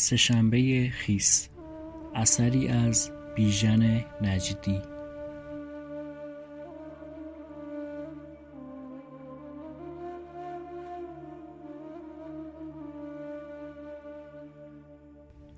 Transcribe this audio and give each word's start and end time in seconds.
سهشنبه 0.00 0.90
خیس 0.90 1.48
اثری 2.14 2.68
از 2.68 3.10
بیژن 3.36 4.04
نجدی 4.22 4.82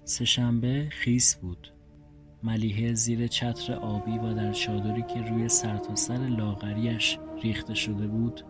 سهشنبه 0.04 0.88
خیس 0.90 1.34
بود. 1.34 1.72
ملیحه 2.42 2.94
زیر 2.94 3.26
چتر 3.26 3.74
آبی 3.74 4.18
و 4.18 4.34
در 4.34 4.52
چادری 4.52 5.02
که 5.02 5.20
روی 5.20 5.48
سرتاسر 5.48 6.18
لاغریش 6.18 7.18
ریخته 7.42 7.74
شده 7.74 8.06
بود 8.06 8.44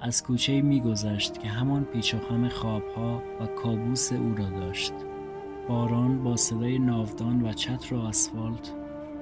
از 0.00 0.22
کوچهای 0.22 0.62
میگذشت 0.62 1.38
که 1.38 1.48
همان 1.48 1.84
پیچ 1.84 2.14
و 2.14 2.48
خوابها 2.48 3.22
و 3.40 3.46
کابوس 3.46 4.12
او 4.12 4.34
را 4.34 4.50
داشت 4.50 4.92
باران 5.68 6.24
با 6.24 6.36
صدای 6.36 6.78
ناودان 6.78 7.42
و 7.42 7.52
چتر 7.52 7.94
و 7.94 7.98
آسفالت 8.00 8.72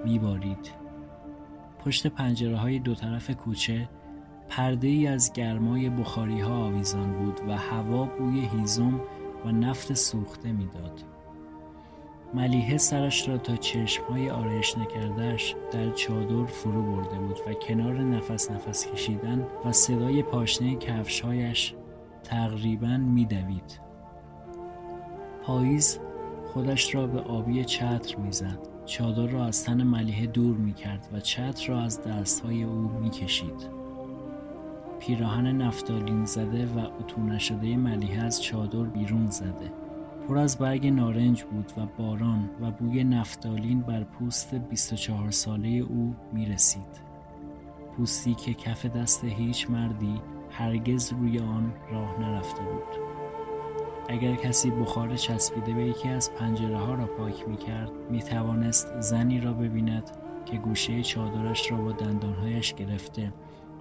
میبارید 0.04 0.72
پشت 1.84 2.06
پنجره 2.06 2.56
های 2.56 2.78
دو 2.78 2.94
طرف 2.94 3.30
کوچه 3.30 3.88
پرده 4.48 4.88
ای 4.88 5.06
از 5.06 5.32
گرمای 5.32 5.90
بخاری 5.90 6.40
ها 6.40 6.66
آویزان 6.66 7.12
بود 7.12 7.40
و 7.48 7.56
هوا 7.56 8.04
بوی 8.04 8.40
هیزم 8.40 9.00
و 9.44 9.50
نفت 9.52 9.94
سوخته 9.94 10.52
می‌داد. 10.52 11.13
ملیحه 12.34 12.76
سرش 12.76 13.28
را 13.28 13.38
تا 13.38 13.56
چشمهای 13.56 14.30
آرایش 14.30 14.78
نکردهش 14.78 15.54
در 15.72 15.90
چادر 15.90 16.44
فرو 16.44 16.82
برده 16.82 17.18
بود 17.18 17.38
و 17.46 17.52
کنار 17.52 17.98
نفس 17.98 18.50
نفس 18.50 18.86
کشیدن 18.92 19.46
و 19.64 19.72
صدای 19.72 20.22
پاشنه 20.22 20.76
کفشهایش 20.76 21.74
تقریبا 22.24 22.96
میدوید. 22.96 23.80
پاییز 25.42 25.98
خودش 26.52 26.94
را 26.94 27.06
به 27.06 27.20
آبی 27.20 27.64
چتر 27.64 28.16
می‌زد. 28.16 28.58
چادر 28.84 29.26
را 29.26 29.44
از 29.44 29.64
تن 29.64 29.82
ملیحه 29.82 30.26
دور 30.26 30.56
می‌کرد 30.56 31.08
و 31.12 31.20
چتر 31.20 31.68
را 31.68 31.80
از 31.80 32.02
دستهای 32.02 32.62
او 32.62 32.74
می‌کشید. 32.74 33.68
پیراهن 35.00 35.46
نفتالین 35.46 36.24
زده 36.24 36.66
و 36.66 36.78
اتو 37.00 37.20
نشده 37.20 37.76
ملیحه 37.76 38.24
از 38.24 38.42
چادر 38.42 38.82
بیرون 38.82 39.30
زده. 39.30 39.83
پر 40.28 40.38
از 40.38 40.58
برگ 40.58 40.86
نارنج 40.86 41.42
بود 41.42 41.72
و 41.76 41.86
باران 41.98 42.50
و 42.60 42.70
بوی 42.70 43.04
نفتالین 43.04 43.80
بر 43.80 44.04
پوست 44.04 44.54
24 44.54 45.30
ساله 45.30 45.68
او 45.68 46.14
می 46.32 46.46
رسید. 46.46 47.00
پوستی 47.96 48.34
که 48.34 48.54
کف 48.54 48.86
دست 48.86 49.24
هیچ 49.24 49.70
مردی 49.70 50.20
هرگز 50.50 51.12
روی 51.12 51.38
آن 51.38 51.72
راه 51.92 52.20
نرفته 52.20 52.62
بود. 52.62 53.04
اگر 54.08 54.34
کسی 54.34 54.70
بخار 54.70 55.16
چسبیده 55.16 55.74
به 55.74 55.86
یکی 55.86 56.08
از 56.08 56.34
پنجره 56.34 56.78
ها 56.78 56.94
را 56.94 57.06
پاک 57.06 57.48
می 57.48 57.56
کرد 57.56 57.90
می 58.10 58.22
توانست 58.22 59.00
زنی 59.00 59.40
را 59.40 59.52
ببیند 59.52 60.10
که 60.46 60.56
گوشه 60.56 61.02
چادرش 61.02 61.72
را 61.72 61.78
با 61.78 61.92
دندانهایش 61.92 62.74
گرفته 62.74 63.32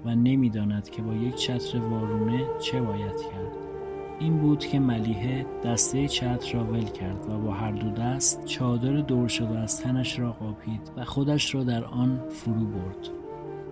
و 0.05 0.16
نمی‌داند 0.16 0.89
که 0.89 1.02
با 1.02 1.14
یک 1.14 1.36
چتر 1.36 1.80
وارونه 1.80 2.45
چه 2.59 2.81
باید 2.81 3.21
کرد. 3.21 3.72
این 4.19 4.38
بود 4.38 4.66
که 4.66 4.80
ملیحه 4.80 5.45
دسته 5.66 6.08
چتر 6.08 6.53
را 6.53 6.64
ول 6.64 6.86
کرد 6.86 7.30
و 7.30 7.39
با 7.39 7.52
هر 7.52 7.72
دو 7.72 7.89
دست 7.89 8.45
چادر 8.45 8.94
دور 8.94 9.28
شده 9.28 9.59
از 9.59 9.81
تنش 9.81 10.20
را 10.20 10.31
قاپید 10.31 10.92
و 10.97 11.05
خودش 11.05 11.55
را 11.55 11.64
در 11.64 11.86
آن 11.86 12.22
فرو 12.30 12.66
برد. 12.66 13.09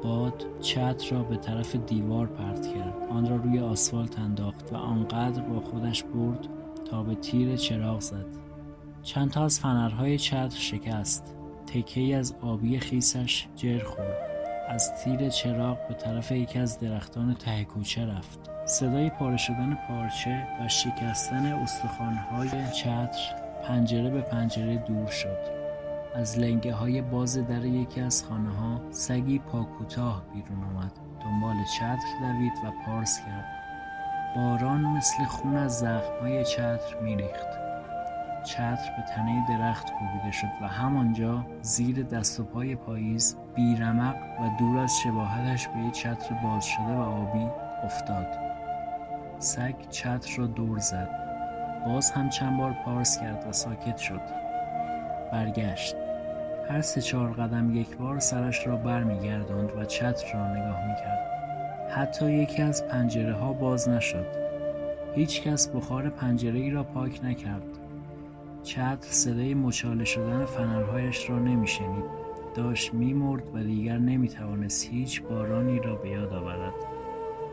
باد 0.04 0.46
چتر 0.62 1.16
را 1.16 1.24
به 1.24 1.38
طرف 1.38 1.76
دیوار 1.76 2.28
پرت 2.28 2.74
کرد. 2.74 2.96
آن 3.10 3.30
را 3.30 3.36
روی 3.36 3.60
آسفالت 3.60 4.20
انداخت 4.20 4.74
و 4.74 4.76
آنقدر 4.76 5.42
با 5.42 5.60
خودش 5.60 6.04
برد 6.04 6.48
تا 6.92 7.04
به 7.04 7.16
تیر 7.16 7.56
چراغ 7.56 8.00
زد. 8.00 8.26
چند 9.04 9.32
تا 9.32 9.46
از 9.46 9.60
فنرهای 9.60 10.18
چتر 10.18 10.58
شکست. 10.58 11.36
تکه 11.68 12.16
از 12.16 12.36
آبی 12.42 12.80
خیسش 12.80 13.48
جر 13.56 13.84
خورد. 13.84 14.18
از 14.70 15.04
تیر 15.04 15.30
چراغ 15.30 15.88
به 15.88 15.94
طرف 15.94 16.32
یکی 16.32 16.60
از 16.60 16.80
درختان 16.80 17.34
ته 17.34 17.64
کوچه 17.64 18.06
رفت. 18.06 18.51
صدای 18.66 19.10
پاره 19.10 19.38
شدن 19.38 19.78
پارچه 19.88 20.48
و 20.62 20.68
شکستن 20.68 21.46
استخوانهای 21.46 22.50
چتر 22.72 23.36
پنجره 23.64 24.10
به 24.10 24.22
پنجره 24.22 24.78
دور 24.78 25.08
شد. 25.08 25.38
از 26.16 26.40
لنگه 26.40 26.74
های 26.74 27.02
باز 27.02 27.48
در 27.48 27.66
یکی 27.66 28.02
از 28.02 28.24
خانه 28.24 28.50
ها 28.50 28.82
سگی 28.92 29.40
پاکوتاه 29.40 30.24
بیرون 30.34 30.64
آمد. 30.64 30.92
دنبال 31.24 31.56
چتر 31.78 31.98
دوید 32.20 32.54
و 32.66 32.86
پارس 32.86 33.20
کرد. 33.20 33.46
باران 34.36 34.82
مثل 34.82 35.24
خون 35.26 35.56
از 35.56 35.80
زخم 35.80 36.20
های 36.22 36.46
چتر 36.46 37.00
میریخت. 37.02 37.48
چتر 38.44 38.92
به 38.98 39.04
تنه 39.16 39.46
درخت 39.50 39.92
کوبیده 39.94 40.32
شد 40.32 40.48
و 40.62 40.68
همانجا 40.68 41.46
زیر 41.62 42.04
دست 42.04 42.40
و 42.40 42.44
پای 42.44 42.76
پاییز 42.76 43.38
بیرمق 43.56 44.16
و 44.16 44.58
دور 44.60 44.78
از 44.78 44.94
شباهتش 45.04 45.68
به 45.68 45.80
یک 45.80 45.94
چتر 45.94 46.36
باز 46.44 46.66
شده 46.66 46.94
و 46.94 47.02
آبی 47.02 47.48
افتاد. 47.84 48.51
سگ 49.42 49.76
چتر 49.90 50.38
را 50.38 50.48
دور 50.48 50.80
زد 50.80 51.10
باز 51.86 52.12
هم 52.12 52.30
چند 52.30 52.58
بار 52.58 52.76
پارس 52.86 53.20
کرد 53.20 53.46
و 53.50 53.52
ساکت 53.52 53.98
شد 53.98 54.22
برگشت 55.32 55.96
هر 56.70 56.82
سه 56.82 57.02
چهار 57.02 57.32
قدم 57.32 57.76
یک 57.76 57.98
بار 57.98 58.20
سرش 58.20 58.68
را 58.68 58.76
بر 58.76 59.04
می 59.04 59.20
گردند 59.20 59.72
و 59.78 59.86
چتر 59.86 60.34
را 60.34 60.48
نگاه 60.48 60.88
می 60.88 60.96
کرد. 60.96 61.32
حتی 61.90 62.32
یکی 62.32 62.62
از 62.62 62.88
پنجره 62.88 63.34
ها 63.34 63.54
باز 63.54 63.90
نشد. 63.90 64.26
هیچ 65.16 65.42
کس 65.42 65.68
بخار 65.68 66.10
پنجره 66.10 66.60
ای 66.60 66.70
را 66.70 66.84
پاک 66.84 67.20
نکرد. 67.24 67.64
چتر 68.64 69.08
صدای 69.10 69.54
مچاله 69.54 70.06
شدن 70.06 70.46
فنرهایش 70.46 71.30
را 71.30 71.40
نمی 71.40 71.68
شنید. 71.68 72.06
داشت 72.56 72.94
می 72.94 73.14
مرد 73.14 73.56
و 73.56 73.64
دیگر 73.64 73.98
نمی 73.98 74.28
توانست 74.28 74.88
هیچ 74.88 75.24
بارانی 75.24 75.80
را 75.80 75.96
به 75.96 76.10
یاد 76.10 76.34
آورد. 76.34 76.91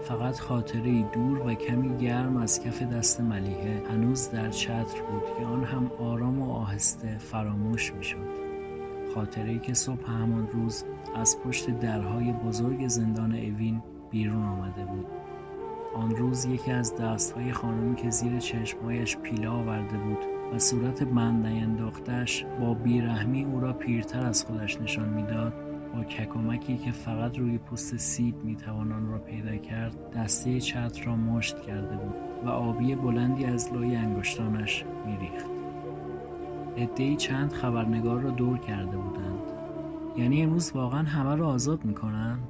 فقط 0.02 0.38
خاطره 0.38 1.02
دور 1.02 1.46
و 1.46 1.54
کمی 1.54 1.96
گرم 1.96 2.36
از 2.36 2.62
کف 2.62 2.82
دست 2.82 3.20
ملیحه 3.20 3.82
هنوز 3.90 4.30
در 4.30 4.50
چتر 4.50 5.02
بود 5.10 5.38
که 5.38 5.44
آن 5.44 5.64
هم 5.64 5.90
آرام 5.98 6.40
و 6.40 6.52
آهسته 6.52 7.18
فراموش 7.18 7.92
می 7.92 8.04
شد. 8.04 8.48
خاطره 9.14 9.58
که 9.58 9.74
صبح 9.74 10.10
همان 10.10 10.48
روز 10.52 10.84
از 11.16 11.38
پشت 11.44 11.70
درهای 11.70 12.32
بزرگ 12.32 12.88
زندان 12.88 13.32
اوین 13.32 13.82
بیرون 14.10 14.44
آمده 14.44 14.84
بود 14.84 15.06
آن 15.94 16.10
روز 16.10 16.44
یکی 16.44 16.70
از 16.70 16.96
دستهای 16.96 17.52
خانمی 17.52 17.96
که 17.96 18.10
زیر 18.10 18.38
چشمهایش 18.38 19.16
پیله 19.16 19.48
آورده 19.48 19.98
بود 19.98 20.18
و 20.54 20.58
صورت 20.58 21.02
بند 21.02 21.46
نینداختش 21.46 22.44
با 22.60 22.74
بیرحمی 22.74 23.44
او 23.44 23.60
را 23.60 23.72
پیرتر 23.72 24.26
از 24.26 24.44
خودش 24.44 24.80
نشان 24.80 25.08
می‌داد 25.08 25.67
با 25.94 26.04
ککمکی 26.04 26.76
که 26.76 26.90
فقط 26.90 27.38
روی 27.38 27.58
پوست 27.58 27.96
سیب 27.96 28.44
می‌توان 28.44 28.92
آن 28.92 29.08
را 29.08 29.18
پیدا 29.18 29.56
کرد 29.56 30.10
دسته 30.10 30.60
چتر 30.60 31.04
را 31.04 31.16
مشت 31.16 31.62
کرده 31.62 31.96
بود 31.96 32.14
و 32.44 32.48
آبی 32.48 32.94
بلندی 32.94 33.44
از 33.44 33.72
لای 33.72 33.96
انگشتانش 33.96 34.84
میریخت. 35.06 35.50
عدهای 36.76 37.16
چند 37.16 37.52
خبرنگار 37.52 38.20
را 38.20 38.30
دور 38.30 38.58
کرده 38.58 38.96
بودند. 38.96 39.38
یعنی 40.16 40.42
امروز 40.42 40.72
واقعا 40.72 41.02
همه 41.02 41.34
را 41.34 41.48
آزاد 41.48 41.84
می‌کنند؟ 41.84 42.42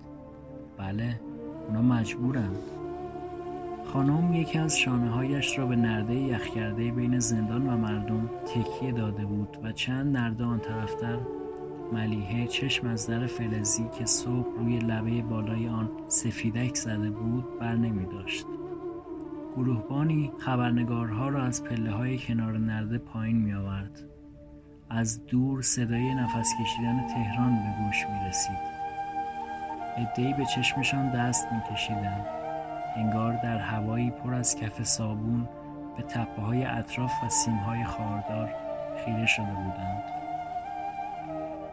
بله 0.79 1.21
اونا 1.69 1.83
مجبورند 1.83 2.59
خانم 3.93 4.35
یکی 4.35 4.59
از 4.59 4.79
شانه 4.79 5.11
هایش 5.11 5.59
را 5.59 5.67
به 5.67 5.77
نرده 5.77 6.15
یخ 6.15 6.47
کرده 6.47 6.91
بین 6.91 7.19
زندان 7.19 7.69
و 7.69 7.77
مردم 7.77 8.31
تکیه 8.47 8.93
داده 8.93 9.25
بود 9.25 9.59
و 9.63 9.73
چند 9.73 10.17
نرده 10.17 10.45
آن 10.45 10.59
طرفتر 10.59 11.19
ملیحه 11.93 12.47
چشم 12.47 12.87
از 12.87 13.07
در 13.07 13.27
فلزی 13.27 13.89
که 13.99 14.07
صبح 14.07 14.59
روی 14.59 14.79
لبه 14.79 15.23
بالای 15.23 15.69
آن 15.69 15.91
سفیدک 16.09 16.75
زده 16.75 17.11
بود 17.11 17.59
بر 17.59 17.75
نمی 17.75 18.07
داشت. 18.07 18.47
گروهبانی 19.57 20.33
خبرنگارها 20.39 21.29
را 21.29 21.43
از 21.43 21.65
پله 21.65 21.91
های 21.91 22.19
کنار 22.19 22.59
نرده 22.59 22.99
پایین 22.99 23.37
می 23.37 23.55
آورد. 23.55 24.05
از 24.91 25.27
دور 25.27 25.63
صدای 25.63 26.15
نفس 26.15 26.53
کشیدن 26.63 27.07
تهران 27.07 27.55
به 27.55 27.85
گوش 27.85 28.07
می 28.07 28.29
رسید. 28.29 28.79
ادهی 29.97 30.35
به 30.35 30.45
چشمشان 30.45 31.11
دست 31.11 31.49
می 31.53 31.75
کشیدن. 31.75 32.27
انگار 32.97 33.33
در 33.43 33.59
هوایی 33.59 34.11
پر 34.11 34.35
از 34.35 34.57
کف 34.57 34.83
صابون 34.83 35.49
به 35.97 36.03
تپه 36.03 36.43
های 36.43 36.65
اطراف 36.65 37.13
و 37.25 37.29
سیم 37.29 37.57
های 37.57 37.85
خاردار 37.85 38.51
خیره 39.05 39.27
شده 39.27 39.55
بودند. 39.55 40.18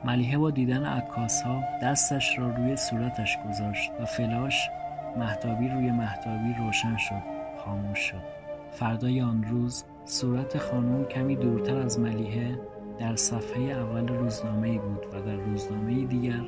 ملیحه 0.06 0.38
با 0.38 0.52
دیدن 0.52 0.86
عکاس 0.86 1.42
ها 1.42 1.63
دستش 1.81 2.40
را 2.40 2.50
روی 2.50 2.75
صورتش 2.75 3.38
گذاشت 3.50 3.92
و 4.02 4.06
فلاش 4.06 4.69
محتابی 5.18 5.68
روی 5.68 5.92
محتابی 5.92 6.54
روشن 6.60 6.98
شد 6.98 7.22
خاموش 7.57 8.00
شد 8.00 8.22
فردای 8.72 9.22
آن 9.22 9.44
روز 9.44 9.84
صورت 10.06 10.57
خانم 10.57 11.06
کمی 11.06 11.36
دورتر 11.36 11.78
از 11.78 12.00
ملیحه 12.00 12.60
در 13.00 13.16
صفحه 13.16 13.62
اول 13.63 14.07
روزنامه 14.07 14.80
بود 14.80 15.06
و 15.13 15.22
در 15.22 15.36
روزنامه 15.36 16.06
دیگر 16.06 16.42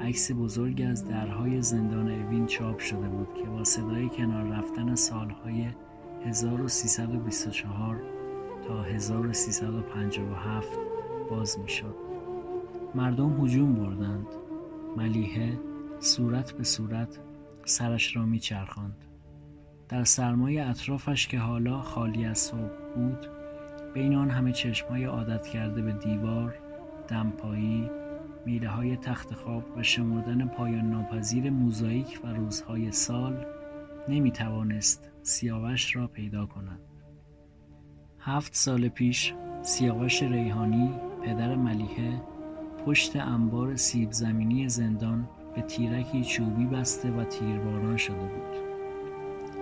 عکس 0.00 0.32
بزرگی 0.32 0.84
از 0.84 1.08
درهای 1.08 1.62
زندان 1.62 2.08
اوین 2.10 2.46
چاپ 2.46 2.78
شده 2.78 3.08
بود 3.08 3.34
که 3.34 3.50
با 3.50 3.64
صدای 3.64 4.08
کنار 4.08 4.44
رفتن 4.44 4.94
سالهای 4.94 5.66
1324 6.26 7.96
تا 8.68 8.82
1357 8.82 10.68
باز 11.30 11.58
می 11.58 11.68
شد. 11.68 12.07
مردم 12.94 13.44
هجوم 13.44 13.74
بردند. 13.74 14.26
ملیحه 14.96 15.58
صورت 16.00 16.52
به 16.52 16.64
صورت 16.64 17.18
سرش 17.64 18.16
را 18.16 18.26
می 18.26 18.38
چرخاند. 18.38 19.04
در 19.88 20.04
سرمای 20.04 20.58
اطرافش 20.58 21.28
که 21.28 21.38
حالا 21.38 21.80
خالی 21.80 22.24
از 22.24 22.38
صبح 22.38 22.94
بود 22.94 23.26
بین 23.94 24.14
آن 24.14 24.30
همه 24.30 24.52
چشمهای 24.52 25.04
عادت 25.04 25.46
کرده 25.46 25.82
به 25.82 25.92
دیوار، 25.92 26.54
دمپایی، 27.08 27.90
میله 28.46 28.68
های 28.68 28.96
تخت 28.96 29.34
خواب 29.34 29.64
و 29.76 29.82
شمردن 29.82 30.48
پایان 30.48 30.90
ناپذیر 30.90 31.50
موزاییک 31.50 32.20
و 32.24 32.26
روزهای 32.26 32.92
سال 32.92 33.46
نمی 34.08 34.30
توانست 34.30 35.10
سیاوش 35.22 35.96
را 35.96 36.06
پیدا 36.06 36.46
کند. 36.46 36.80
هفت 38.20 38.54
سال 38.54 38.88
پیش 38.88 39.34
سیاوش 39.62 40.22
ریحانی 40.22 40.90
پدر 41.24 41.56
ملیحه 41.56 42.22
پشت 42.86 43.16
انبار 43.16 43.76
سیب 43.76 44.12
زمینی 44.12 44.68
زندان 44.68 45.28
به 45.54 45.62
تیرکی 45.62 46.24
چوبی 46.24 46.66
بسته 46.66 47.10
و 47.10 47.24
تیرباران 47.24 47.96
شده 47.96 48.16
بود. 48.16 48.68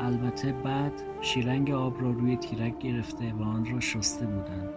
البته 0.01 0.53
بعد 0.53 0.93
شیرنگ 1.21 1.71
آب 1.71 2.03
را 2.03 2.11
روی 2.11 2.37
تیرک 2.37 2.79
گرفته 2.79 3.33
و 3.33 3.43
آن 3.43 3.67
را 3.73 3.81
شسته 3.81 4.27
بودند. 4.27 4.75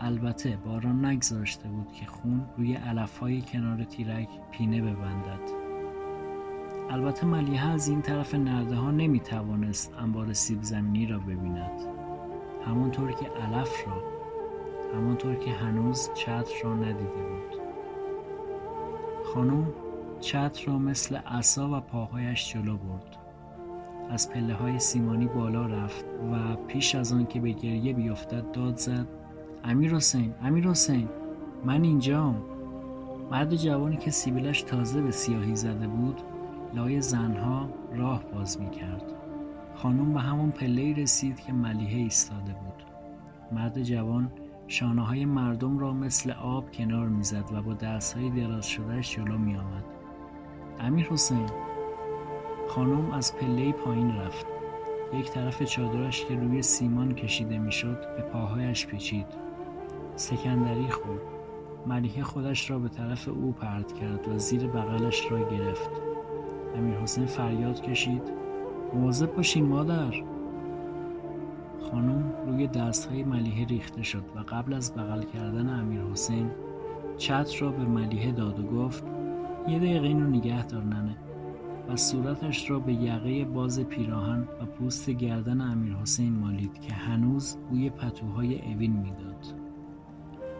البته 0.00 0.58
باران 0.64 1.04
نگذاشته 1.04 1.68
بود 1.68 1.92
که 1.92 2.06
خون 2.06 2.46
روی 2.56 2.74
علفهای 2.74 3.42
کنار 3.42 3.84
تیرک 3.84 4.28
پینه 4.50 4.82
ببندد. 4.82 5.62
البته 6.90 7.26
ملیحه 7.26 7.68
از 7.68 7.88
این 7.88 8.02
طرف 8.02 8.34
نرده 8.34 8.76
ها 8.76 8.90
نمی 8.90 9.20
توانست 9.20 9.94
انبار 9.98 10.32
سیب 10.32 10.62
زمینی 10.62 11.06
را 11.06 11.18
ببیند. 11.18 11.80
همانطور 12.66 13.12
که 13.12 13.26
علف 13.26 13.86
را 13.86 14.11
همانطور 14.94 15.34
که 15.34 15.50
هنوز 15.50 16.10
چتر 16.14 16.54
را 16.64 16.74
ندیده 16.74 17.02
بود. 17.02 17.60
خانم 19.34 19.66
چتر 20.20 20.66
را 20.66 20.78
مثل 20.78 21.16
عصا 21.16 21.78
و 21.78 21.80
پاهایش 21.80 22.52
جلو 22.52 22.76
برد. 22.76 23.16
از 24.10 24.30
پله 24.30 24.54
های 24.54 24.78
سیمانی 24.78 25.26
بالا 25.26 25.66
رفت 25.66 26.04
و 26.04 26.56
پیش 26.56 26.94
از 26.94 27.12
آن 27.12 27.26
که 27.26 27.40
به 27.40 27.50
گریه 27.52 27.92
بیفتد 27.92 28.50
داد 28.52 28.76
زد 28.76 29.06
امیر 29.64 29.94
حسین 29.94 30.34
امیر 30.42 30.68
حسین 30.68 31.08
من 31.64 31.82
اینجام 31.82 32.42
مرد 33.30 33.56
جوانی 33.56 33.96
که 33.96 34.10
سیبیلش 34.10 34.62
تازه 34.62 35.00
به 35.00 35.10
سیاهی 35.10 35.56
زده 35.56 35.86
بود 35.88 36.20
لای 36.74 37.00
زنها 37.00 37.68
راه 37.94 38.24
باز 38.34 38.60
می 38.60 38.70
کرد 38.70 39.12
خانم 39.74 40.14
به 40.14 40.20
همون 40.20 40.50
پله 40.50 40.94
رسید 40.94 41.40
که 41.40 41.52
ملیحه 41.52 41.98
ایستاده 41.98 42.52
بود 42.52 42.84
مرد 43.52 43.82
جوان 43.82 44.30
شانه 44.72 45.06
های 45.06 45.24
مردم 45.24 45.78
را 45.78 45.92
مثل 45.92 46.30
آب 46.30 46.72
کنار 46.72 47.08
می‌زد 47.08 47.44
و 47.52 47.62
با 47.62 47.74
دست 47.74 48.16
های 48.16 48.30
دراز 48.30 48.66
شدهش 48.66 49.16
جلو 49.16 49.38
می 49.38 49.56
آمد 49.56 49.84
امیر 50.80 51.06
حسین 51.06 51.46
خانم 52.68 53.10
از 53.10 53.36
پله 53.36 53.72
پایین 53.72 54.16
رفت. 54.16 54.46
یک 55.14 55.30
طرف 55.30 55.62
چادرش 55.62 56.24
که 56.24 56.34
روی 56.34 56.62
سیمان 56.62 57.14
کشیده 57.14 57.58
می‌شد 57.58 58.16
به 58.16 58.22
پاهایش 58.22 58.86
پیچید. 58.86 59.26
سکندری 60.16 60.88
خورد. 60.88 61.22
ملیحه 61.86 62.22
خودش 62.22 62.70
را 62.70 62.78
به 62.78 62.88
طرف 62.88 63.28
او 63.28 63.52
پرد 63.52 63.92
کرد 63.92 64.28
و 64.28 64.38
زیر 64.38 64.66
بغلش 64.66 65.32
را 65.32 65.50
گرفت. 65.50 65.90
امیر 66.76 66.94
حسین 66.94 67.26
فریاد 67.26 67.80
کشید. 67.80 68.32
مواظب 68.94 69.34
باشین 69.36 69.66
مادر. 69.66 70.31
خانم 71.92 72.32
روی 72.46 72.66
دستهای 72.66 73.24
ملیحه 73.24 73.64
ریخته 73.64 74.02
شد 74.02 74.24
و 74.36 74.38
قبل 74.48 74.74
از 74.74 74.94
بغل 74.94 75.22
کردن 75.22 75.68
امیر 75.68 76.00
حسین 76.00 76.50
چتر 77.18 77.60
را 77.60 77.70
به 77.70 77.84
ملیحه 77.84 78.32
داد 78.32 78.60
و 78.60 78.62
گفت 78.62 79.04
یه 79.68 79.78
دقیقه 79.78 80.06
اینو 80.06 80.26
نگه 80.26 80.66
دار 80.66 80.82
ننه 80.82 81.16
و 81.88 81.96
صورتش 81.96 82.70
را 82.70 82.78
به 82.78 82.92
یقه 82.92 83.44
باز 83.44 83.80
پیراهن 83.80 84.40
و 84.40 84.66
پوست 84.66 85.10
گردن 85.10 85.60
امیر 85.60 85.94
حسین 85.94 86.32
مالید 86.32 86.80
که 86.80 86.92
هنوز 86.92 87.56
بوی 87.70 87.90
پتوهای 87.90 88.72
اوین 88.72 88.92
می‌داد. 88.92 89.46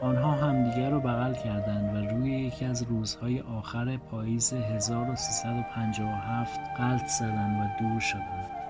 آنها 0.01 0.33
همدیگر 0.33 0.91
را 0.91 0.99
بغل 0.99 1.35
کردند 1.35 1.95
و 1.95 2.11
روی 2.11 2.31
یکی 2.31 2.65
از 2.65 2.83
روزهای 2.83 3.41
آخر 3.41 3.97
پاییز 3.97 4.53
1357 4.53 6.61
قلط 6.77 7.07
زدند 7.07 7.61
و 7.61 7.83
دور 7.83 8.01
شدند. 8.01 8.62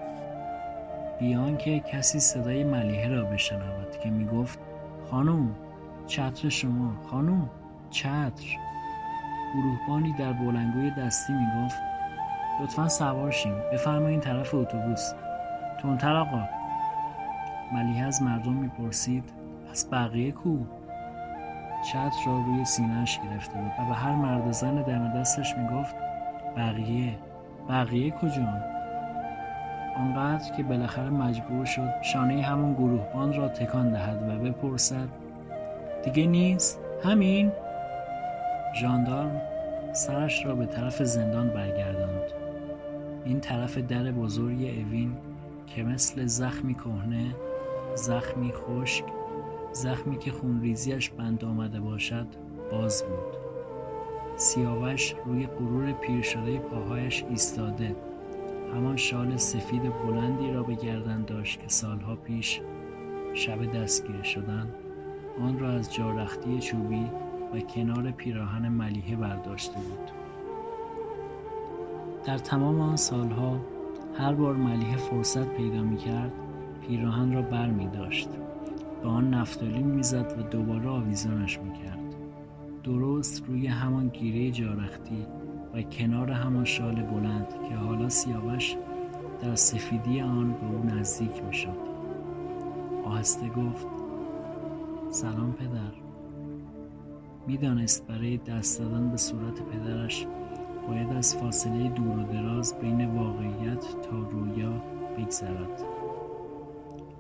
بیان 1.23 1.57
که 1.57 1.81
کسی 1.81 2.21
صدای 2.21 2.65
ملیحه 2.65 3.09
را 3.09 3.25
بشنود 3.25 3.99
که 4.03 4.11
می 4.11 4.25
گفت 4.25 4.59
خانم 5.11 5.55
چتر 6.07 6.49
شما 6.49 6.93
خانم 7.11 7.51
چتر. 7.91 8.59
گروهبانی 9.55 10.13
در 10.19 10.33
بلنگوی 10.33 10.91
دستی 10.91 11.33
می 11.33 11.47
گفت 11.65 11.77
لطفا 12.61 12.89
سوار 12.89 13.31
شیم 13.31 13.55
بفرمایین 13.73 14.21
طرف 14.21 14.55
اتوبوس. 14.55 15.13
تونتر 15.81 16.17
آقا. 16.17 16.43
ملیحه 17.73 18.07
از 18.07 18.23
مردم 18.23 18.53
می‌پرسید 18.53 19.25
پس 19.71 19.89
بقیه 19.93 20.33
کو؟ 20.33 20.59
چتر 21.89 22.27
را 22.27 22.39
روی 22.39 22.65
سینهش 22.65 23.19
گرفته 23.19 23.59
بود 23.59 23.73
و 23.79 23.89
به 23.89 23.95
هر 23.95 24.15
مرد 24.15 24.51
زن 24.51 24.83
دم 24.83 25.21
دستش 25.21 25.55
می‌گفت 25.57 25.95
بقیه 26.57 27.19
بقیه 27.69 28.11
کجان 28.11 28.82
آنقدر 29.97 30.53
که 30.57 30.63
بالاخره 30.63 31.11
مجبور 31.11 31.65
شد 31.65 31.91
شانه 32.03 32.43
همون 32.43 32.75
گروهبان 32.75 33.33
را 33.33 33.49
تکان 33.49 33.91
دهد 33.91 34.23
و 34.29 34.45
بپرسد 34.45 35.09
دیگه 36.05 36.27
نیست؟ 36.27 36.81
همین؟ 37.05 37.53
ژاندارم 38.81 39.41
سرش 39.93 40.47
را 40.47 40.55
به 40.55 40.67
طرف 40.67 41.03
زندان 41.03 41.49
برگرداند. 41.49 42.33
این 43.25 43.41
طرف 43.41 43.79
در 43.79 44.13
بزرگ 44.13 44.61
اوین 44.61 45.17
که 45.67 45.83
مثل 45.83 46.27
زخمی 46.27 46.75
کهنه 46.75 47.35
زخمی 47.95 48.53
خشک 48.53 49.05
زخمی 49.73 50.19
که 50.19 50.31
خونریزیش 50.31 51.11
بند 51.11 51.45
آمده 51.45 51.81
باشد 51.81 52.27
باز 52.71 53.03
بود. 53.03 53.43
سیاوش 54.37 55.15
روی 55.27 55.47
غرور 55.47 55.93
پیر 55.93 56.23
شده 56.23 56.59
پاهایش 56.59 57.25
ایستاده. 57.31 57.97
همان 58.73 58.97
شال 58.97 59.37
سفید 59.37 59.83
بلندی 59.83 60.53
را 60.53 60.63
به 60.63 60.75
گردن 60.75 61.25
داشت 61.25 61.61
که 61.61 61.69
سالها 61.69 62.17
پیش 62.17 62.61
شب 63.35 63.73
دستگیر 63.73 64.23
شدن 64.23 64.75
آن 65.41 65.59
را 65.59 65.71
از 65.71 65.95
جارختی 65.95 66.59
چوبی 66.59 67.07
و 67.55 67.61
کنار 67.61 68.11
پیراهن 68.11 68.69
ملیحه 68.69 69.17
برداشته 69.17 69.75
بود. 69.75 70.11
در 72.25 72.39
تمام 72.39 72.81
آن 72.81 72.97
سالها 72.97 73.61
هر 74.15 74.35
بار 74.35 74.57
ملیحه 74.57 74.97
فرصت 74.97 75.49
پیدا 75.49 75.83
می 75.83 75.97
کرد 75.97 76.33
پیراهن 76.87 77.33
را 77.33 77.43
بر 77.43 77.71
می 77.71 77.87
داشت 77.87 78.29
به 79.03 79.09
آن 79.09 79.35
نفتالین 79.35 79.87
می‌زد 79.87 80.39
و 80.39 80.43
دوباره 80.43 80.89
آویزانش 80.89 81.59
می 81.59 81.73
کرد 81.73 82.15
درست 82.85 83.45
روی 83.47 83.67
همان 83.67 84.09
گیره 84.09 84.51
جارختی 84.51 85.27
و 85.75 85.83
کنار 85.83 86.31
همان 86.31 86.65
شال 86.65 87.03
بلند 87.03 87.49
که 87.69 87.75
حالا 87.75 88.09
سیاوش 88.09 88.77
در 89.43 89.55
سفیدی 89.55 90.21
آن 90.21 90.53
به 90.53 90.67
او 90.67 90.85
نزدیک 90.85 91.43
می 91.43 91.55
شد 91.55 91.93
آهسته 93.05 93.49
گفت 93.49 93.87
سلام 95.11 95.53
پدر. 95.53 95.93
می‌دانست 97.47 98.07
برای 98.07 98.37
دست 98.37 98.79
دادن 98.79 99.11
به 99.11 99.17
صورت 99.17 99.63
پدرش 99.63 100.27
باید 100.89 101.13
از 101.13 101.37
فاصله 101.37 101.89
دور 101.89 102.19
و 102.19 102.23
دراز 102.23 102.79
بین 102.81 103.07
واقعیت 103.07 103.81
تا 104.03 104.19
رویا 104.31 104.73
بگذرد. 105.19 105.83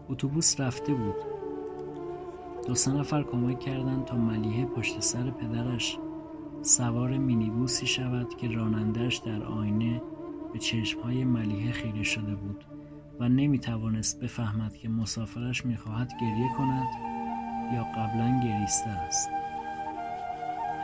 اتوبوس 0.08 0.60
رفته 0.60 0.94
بود. 0.94 1.14
دو 2.66 2.74
سه 2.74 2.92
نفر 2.92 3.22
کمک 3.22 3.60
کردند 3.60 4.04
تا 4.04 4.16
ملیحه 4.16 4.64
پشت 4.64 5.00
سر 5.00 5.30
پدرش 5.30 5.98
سوار 6.64 7.18
مینیبوسی 7.18 7.86
شود 7.86 8.36
که 8.36 8.48
رانندهش 8.48 9.16
در 9.16 9.42
آینه 9.42 10.02
به 10.52 10.58
چشمهای 10.58 11.24
ملیحه 11.24 11.72
خیره 11.72 12.02
شده 12.02 12.34
بود 12.34 12.64
و 13.20 13.28
نمی 13.28 13.58
توانست 13.58 14.20
بفهمد 14.20 14.76
که 14.76 14.88
مسافرش 14.88 15.66
می‌خواهد 15.66 16.12
گریه 16.20 16.48
کند 16.58 16.88
یا 17.74 17.84
قبلا 17.84 18.40
گریسته 18.44 18.90
است. 18.90 19.30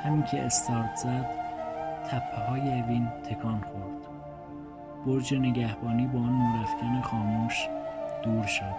همین 0.05 0.23
که 0.23 0.43
استارت 0.43 0.97
زد 0.97 1.27
تپه 2.11 2.47
های 2.49 2.81
اوین 2.81 3.09
تکان 3.09 3.61
خورد. 3.61 4.09
برج 5.07 5.35
نگهبانی 5.35 6.07
با 6.07 6.19
آن 6.19 6.33
نورافکن 6.33 7.01
خاموش 7.01 7.69
دور 8.23 8.47
شد. 8.47 8.75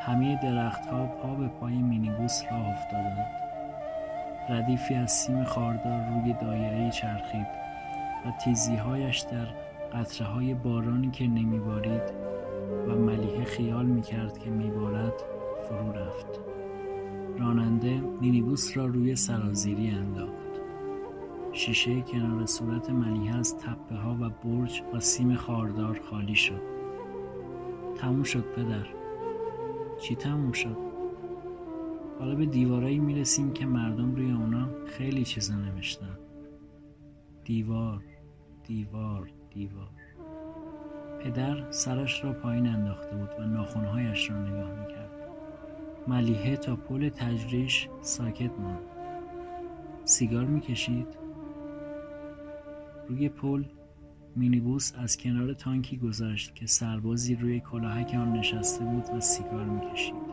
همه 0.00 0.38
درختها 0.42 1.06
پا 1.06 1.34
به 1.34 1.48
پای 1.48 1.74
مینیبوس 1.74 2.42
راه 2.50 2.68
افتادند. 2.68 3.43
ردیفی 4.48 4.94
از 4.94 5.12
سیم 5.12 5.44
خاردار 5.44 6.00
روی 6.08 6.32
دایره 6.32 6.90
چرخید 6.90 7.46
و 8.26 8.30
تیزیهایش 8.44 9.20
در 9.20 9.46
قطره 9.92 10.26
های 10.26 10.54
بارانی 10.54 11.10
که 11.10 11.26
نمیبارید 11.26 12.02
و 12.88 12.94
ملیحه 12.94 13.44
خیال 13.44 13.86
می‌کرد 13.86 14.38
که 14.38 14.50
میبارد 14.50 15.12
فرو 15.68 15.92
رفت. 15.92 16.40
راننده 17.38 18.00
مینیبوس 18.20 18.76
را 18.76 18.86
روی 18.86 19.16
سرازیری 19.16 19.90
انداخت. 19.90 20.32
شیشه 21.52 22.00
کنار 22.00 22.46
صورت 22.46 22.90
ملیحه 22.90 23.38
از 23.38 23.58
تپه 23.58 23.96
ها 23.96 24.16
و 24.20 24.28
برج 24.44 24.82
و 24.94 25.00
سیم 25.00 25.34
خاردار 25.34 26.00
خالی 26.10 26.34
شد. 26.34 26.62
تموم 27.96 28.22
شد 28.22 28.44
پدر. 28.56 28.86
چی 30.00 30.16
تموم 30.16 30.52
شد؟ 30.52 30.93
حالا 32.18 32.34
به 32.34 32.46
دیوارایی 32.46 32.98
می‌رسیم 32.98 33.52
که 33.52 33.66
مردم 33.66 34.14
روی 34.14 34.30
اونا 34.30 34.68
خیلی 34.86 35.24
چیزا 35.24 35.54
نوشتن. 35.54 36.18
دیوار 37.44 38.02
دیوار 38.64 39.30
دیوار. 39.50 39.88
پدر 41.20 41.70
سرش 41.70 42.24
را 42.24 42.32
پایین 42.32 42.66
انداخته 42.66 43.16
بود 43.16 43.30
و 43.38 43.42
ناخونهایش 43.42 44.30
را 44.30 44.46
نگاه 44.46 44.80
می‌کرد. 44.80 45.10
ملیحه 46.08 46.56
تا 46.56 46.76
پل 46.76 47.08
تجریش 47.08 47.88
ساکت 48.00 48.58
ماند 48.58 48.80
سیگار 50.04 50.44
می‌کشید. 50.44 51.06
روی 53.08 53.28
پل 53.28 53.64
مینیبوس 54.36 54.92
از 54.98 55.16
کنار 55.16 55.52
تانکی 55.52 55.96
گذشت 55.96 56.54
که 56.54 56.66
سربازی 56.66 57.34
روی 57.34 57.60
کلاهک 57.60 58.14
آن 58.14 58.32
نشسته 58.32 58.84
بود 58.84 59.04
و 59.16 59.20
سیگار 59.20 59.64
می‌کشید. 59.64 60.23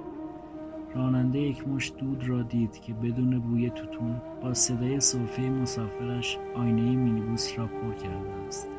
راننده 0.95 1.39
یک 1.39 1.67
مش 1.67 1.93
دود 1.99 2.29
را 2.29 2.41
دید 2.41 2.81
که 2.81 2.93
بدون 2.93 3.39
بوی 3.39 3.69
توتون 3.69 4.21
با 4.41 4.53
صدای 4.53 4.99
صرفه 4.99 5.41
مسافرش 5.41 6.37
آینه 6.55 6.81
مینیبوس 6.81 7.59
را 7.59 7.67
پر 7.67 7.93
کرده 7.93 8.33
است. 8.47 8.69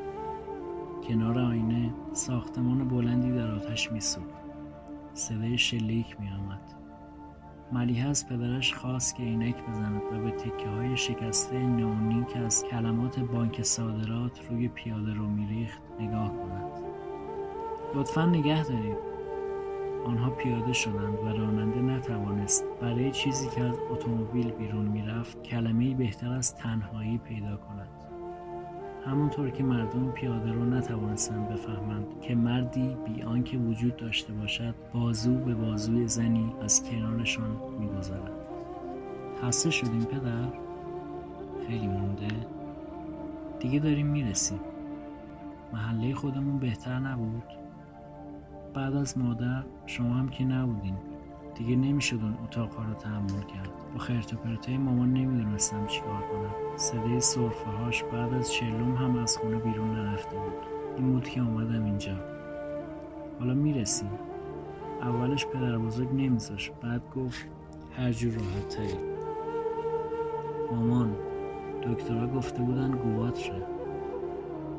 کنار 1.09 1.39
آینه 1.39 1.95
ساختمان 2.13 2.89
بلندی 2.89 3.33
در 3.33 3.51
آتش 3.51 3.93
میسوخت. 3.93 4.43
صدای 5.15 5.59
شلیک 5.59 6.21
میآمد. 6.21 6.75
ملیحه 7.73 8.09
از 8.09 8.29
پدرش 8.29 8.75
خواست 8.75 9.17
که 9.17 9.23
عینک 9.23 9.57
بزند 9.69 10.03
و 10.13 10.19
به 10.19 10.31
تکه 10.31 10.69
های 10.69 10.97
شکسته 10.97 11.59
نونی 11.59 12.25
که 12.25 12.39
از 12.39 12.65
کلمات 12.65 13.21
بانک 13.21 13.63
صادرات 13.63 14.41
روی 14.51 14.69
پیاده 14.69 15.15
رو 15.15 15.27
میریخت 15.27 15.83
نگاه 16.01 16.29
کند. 16.29 16.73
لطفا 17.95 18.27
نگه 18.27 18.65
دارید. 18.65 19.12
آنها 20.05 20.31
پیاده 20.31 20.73
شدند 20.73 21.15
و 21.15 21.27
راننده 21.27 21.81
نتوانست 21.81 22.65
برای 22.81 23.11
چیزی 23.11 23.49
که 23.49 23.61
از 23.61 23.79
اتومبیل 23.91 24.51
بیرون 24.51 24.85
می‌رفت 24.85 25.43
کلمه 25.43 25.95
بهتر 25.95 26.33
از 26.33 26.57
تنهایی 26.57 27.19
پیدا 27.19 27.57
کند. 27.57 27.89
همونطور 29.07 29.51
که 29.51 29.63
مردم 29.63 30.11
پیاده 30.11 30.53
رو 30.53 30.65
نتوانستند 30.65 31.49
بفهمند 31.49 32.21
که 32.21 32.35
مردی 32.35 32.97
بی 33.07 33.23
آنکه 33.23 33.59
وجود 33.59 33.97
داشته 33.97 34.33
باشد 34.33 34.75
بازو 34.95 35.35
به 35.35 35.55
بازوی 35.55 36.09
زنی 36.09 36.53
از 36.63 36.85
کنارشان 36.85 37.57
میگذرد. 37.81 38.33
خسته 39.43 39.71
شدیم 39.71 40.05
پدر؟ 40.05 40.49
خیلی 41.67 41.87
مونده. 41.87 42.29
دیگه 43.61 43.79
داریم 43.79 44.07
می‌رسیم. 44.07 44.61
محله 45.73 46.15
خودمون 46.15 46.59
بهتر 46.59 46.99
نبود؟ 46.99 47.62
بعد 48.75 48.95
از 48.95 49.19
مادر 49.19 49.63
شما 49.87 50.15
هم 50.15 50.29
که 50.29 50.45
نبودین. 50.45 50.95
دیگه 51.55 51.77
نمی‌شد 51.77 52.21
اون 52.23 52.35
اتاقها 52.45 52.85
رو 52.85 52.95
تحمل 52.95 53.43
کرد. 53.43 53.71
با 53.93 53.99
خرت 53.99 54.35
و 54.35 54.37
پرتای 54.37 54.79
مامان 54.79 55.13
نمی‌دونستم 55.13 55.87
چیکار 55.87 56.23
کنم. 56.23 56.77
صدای 56.77 57.21
صرفه 57.21 57.71
هاش 57.71 58.05
بعد 58.05 58.35
از 58.35 58.53
چلوم 58.53 58.95
هم 58.95 59.19
از 59.19 59.37
خونه 59.37 59.59
بیرون 59.59 59.91
نرفته 59.91 60.37
بود. 60.37 60.53
این 60.97 61.13
بود 61.13 61.29
که 61.29 61.41
آمدم 61.41 61.85
اینجا. 61.85 62.17
حالا 63.41 63.55
می‌رسیم. 63.55 64.11
اولش 65.03 65.47
پدر 65.47 65.79
بزرگ 65.79 66.09
نمیذاش. 66.13 66.71
بعد 66.83 67.03
گفت 67.17 67.47
هر 67.97 68.13
جور 68.13 68.33
راحت 68.33 68.69
تری 68.69 68.99
مامان 70.73 71.17
دکترها 71.83 72.27
گفته 72.27 72.63
بودن 72.63 72.91
گواتره 72.91 73.67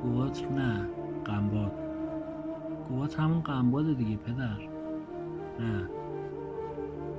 گواتر 0.03 0.50
نه 0.50 0.88
قنباد 1.25 1.83
گوات 2.90 3.20
همون 3.20 3.42
قنباد 3.42 3.98
دیگه 3.98 4.18
پدر. 4.18 4.58
نه. 5.60 5.90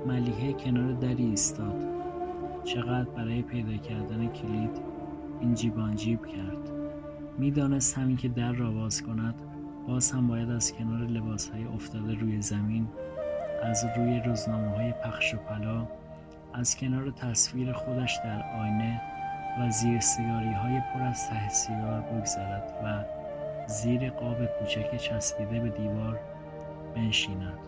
ملیحه 0.05 0.53
کنار 0.53 0.93
دری 0.93 1.25
ایستاد. 1.25 1.83
چقدر 2.63 3.09
برای 3.09 3.41
پیدا 3.41 3.77
کردن 3.77 4.27
کلید 4.27 4.81
این 5.41 5.53
جیبان 5.53 5.95
جیب 5.95 6.25
کرد. 6.25 6.71
می‌دانست 7.37 7.97
همین 7.97 8.17
که 8.17 8.27
در 8.27 8.51
را 8.51 8.71
باز 8.71 9.03
کند 9.03 9.35
باز 9.87 10.11
هم 10.11 10.27
باید 10.27 10.49
از 10.49 10.73
کنار 10.73 10.99
لباس 10.99 11.49
های 11.49 11.65
افتاده 11.65 12.13
روی 12.13 12.41
زمین 12.41 12.87
از 13.63 13.85
روی 13.97 14.19
روزنامه 14.19 14.69
های 14.69 14.91
پخش 14.91 15.33
و 15.33 15.37
پلا 15.37 15.87
از 16.53 16.77
کنار 16.77 17.11
تصویر 17.11 17.73
خودش 17.73 18.19
در 18.23 18.43
آینه 18.59 19.01
و 19.59 19.69
زیر 19.69 19.99
سیگاری 19.99 20.53
های 20.53 20.81
پر 20.93 21.01
از 21.01 21.29
ته 21.29 21.49
سیگار 21.49 22.01
بگذرد 22.01 22.73
و 22.83 23.03
زیر 23.67 24.09
قاب 24.09 24.45
کوچک 24.45 24.97
چسبیده 24.97 25.59
به 25.59 25.69
دیوار 25.69 26.19
بنشیند. 26.95 27.59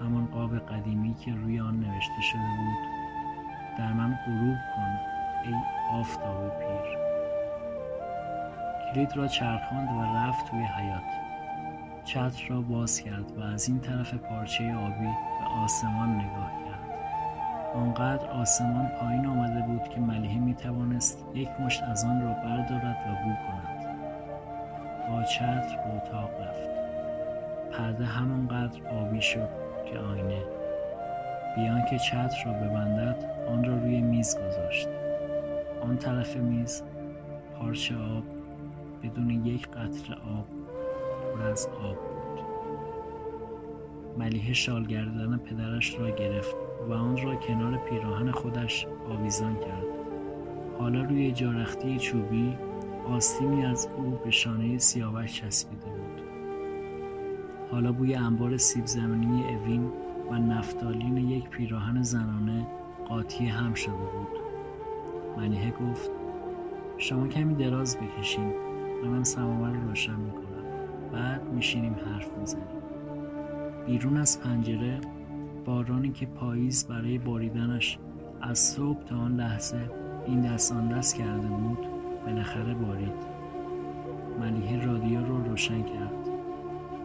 همان 0.00 0.26
قاب 0.26 0.58
قدیمی 0.58 1.14
که 1.14 1.32
روی 1.32 1.60
آن 1.60 1.80
نوشته 1.80 2.20
شده 2.22 2.40
بود 2.56 2.78
در 3.78 3.92
من 3.92 4.18
غروب 4.26 4.56
کن 4.76 4.98
ای 5.44 5.54
آفتاب 5.90 6.58
پیر. 6.58 6.98
کلید 8.94 9.16
را 9.16 9.26
چرخاند 9.26 9.88
و 9.92 10.16
رفت 10.16 10.50
توی 10.50 10.62
حیات 10.62 11.02
چتر 12.04 12.48
را 12.48 12.60
باز 12.60 13.00
کرد 13.00 13.38
و 13.38 13.40
از 13.42 13.68
این 13.68 13.80
طرف 13.80 14.14
پارچه 14.14 14.74
آبی 14.74 15.04
به 15.40 15.46
آسمان 15.64 16.08
نگاه 16.08 16.50
کرد. 16.64 16.98
آنقدر 17.74 18.30
آسمان 18.30 18.88
پایین 19.00 19.26
آمده 19.26 19.62
بود 19.62 19.88
که 19.88 20.00
ملیحه 20.00 20.38
می 20.38 20.54
توانست 20.54 21.18
یک 21.34 21.48
مشت 21.60 21.82
از 21.82 22.04
آن 22.04 22.22
را 22.22 22.32
بردارد 22.32 22.96
و 23.06 23.24
بو 23.24 23.34
کند. 23.34 23.73
با 25.08 25.22
چتر 25.22 25.78
به 25.84 25.96
اتاق 25.96 26.30
رفت. 26.40 26.70
پرده 27.72 28.04
همانقدر 28.04 28.80
آبی 28.88 29.22
شد 29.22 29.48
که 29.86 29.98
آینه. 29.98 30.42
بیان 31.56 31.84
که 31.90 31.98
چتر 31.98 32.44
را 32.46 32.52
ببندد 32.52 33.24
آن 33.48 33.64
را 33.64 33.76
روی 33.78 34.00
میز 34.00 34.38
گذاشت. 34.38 34.88
آن 35.82 35.96
طرف 35.96 36.36
میز 36.36 36.82
پارچه 37.58 37.94
آب 37.94 38.24
بدون 39.02 39.30
یک 39.30 39.68
قطره 39.68 40.14
آب 40.14 40.46
پر 41.34 41.42
از 41.42 41.66
آب 41.66 41.96
بود. 41.96 42.44
ملیحه 44.18 44.52
شال 44.52 44.86
گردن 44.86 45.36
پدرش 45.38 45.98
را 45.98 46.10
گرفت 46.10 46.56
و 46.88 46.92
آن 46.92 47.16
را 47.16 47.34
کنار 47.34 47.76
پیراهن 47.76 48.30
خودش 48.30 48.86
آویزان 49.10 49.56
کرد. 49.56 49.86
حالا 50.78 51.02
روی 51.02 51.32
جارختی 51.32 51.98
چوبی 51.98 52.56
آستینی 53.06 53.64
از 53.64 53.88
او 53.96 54.18
به 54.24 54.30
شانه 54.30 54.78
سیاوش 54.78 55.32
چسبیده 55.32 55.86
بود. 55.86 56.22
حالا 57.70 57.92
بوی 57.92 58.14
انبار 58.14 58.56
سیب 58.56 58.86
زمینی 58.86 59.44
اوین 59.54 59.92
و 60.30 60.34
نفتالین 60.34 61.16
یک 61.16 61.48
پیراهن 61.48 62.02
زنانه 62.02 62.66
قاطی 63.08 63.46
هم 63.46 63.74
شده 63.74 63.92
بود. 63.92 64.38
ملیحه 65.36 65.70
گفت 65.70 66.10
شما 66.98 67.28
کمی 67.28 67.54
دراز 67.54 67.98
بکشین 67.98 68.52
من 69.04 69.24
سماور 69.24 69.70
رو 69.70 69.88
روشن 69.88 70.16
می‌کنم. 70.16 70.64
بعد 71.12 71.52
میشینیم 71.52 71.94
حرف 72.06 72.38
می‌زنیم. 72.38 72.64
بیرون 73.86 74.16
از 74.16 74.40
پنجره 74.40 75.00
بارانی 75.64 76.12
که 76.12 76.26
پاییز 76.26 76.86
برای 76.86 77.18
باریدنش 77.18 77.98
از 78.42 78.58
صبح 78.58 79.04
تا 79.04 79.16
آن 79.16 79.36
لحظه 79.36 79.90
این 80.26 80.40
دست 80.40 80.72
آن 80.72 80.88
دست 80.88 81.16
کرده 81.16 81.48
بود 81.48 81.93
بالاخره 82.26 82.74
بارید. 82.74 83.34
ملیحه 84.40 84.86
رادیو 84.86 85.26
رو 85.26 85.44
روشن 85.44 85.82
کرد. 85.82 86.28